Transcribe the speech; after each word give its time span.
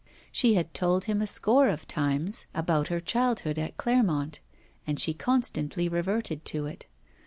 She 0.31 0.55
had 0.55 0.73
told 0.73 1.03
him 1.03 1.21
a 1.21 1.27
score 1.27 1.67
of 1.67 1.87
times 1.87 2.47
about 2.55 2.87
her 2.87 2.99
childhood 2.99 3.59
at 3.59 3.77
Clermont, 3.77 4.39
and 4.87 4.99
she 4.99 5.13
constantly 5.13 5.87
reverted 5.87 6.43
to 6.45 6.65
it. 6.65 6.87